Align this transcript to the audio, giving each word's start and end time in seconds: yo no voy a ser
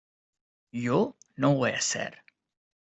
yo 0.73 1.15
no 1.37 1.53
voy 1.53 1.73
a 1.73 1.79
ser 1.79 2.23